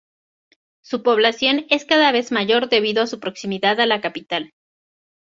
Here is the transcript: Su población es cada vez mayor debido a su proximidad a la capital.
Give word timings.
Su 0.83 1.03
población 1.03 1.67
es 1.69 1.85
cada 1.85 2.11
vez 2.11 2.31
mayor 2.31 2.69
debido 2.69 3.03
a 3.03 3.05
su 3.05 3.19
proximidad 3.19 3.79
a 3.79 3.85
la 3.85 4.01
capital. 4.01 4.51